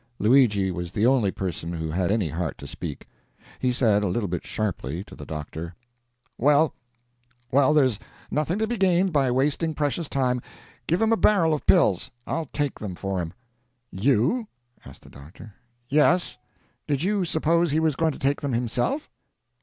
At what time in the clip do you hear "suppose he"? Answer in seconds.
17.23-17.79